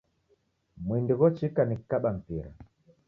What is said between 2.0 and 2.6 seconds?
mpira